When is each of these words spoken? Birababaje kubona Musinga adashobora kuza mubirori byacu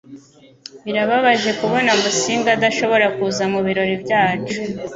Birababaje 0.83 1.49
kubona 1.59 1.89
Musinga 2.01 2.49
adashobora 2.57 3.07
kuza 3.15 3.43
mubirori 3.53 3.95
byacu 4.03 4.57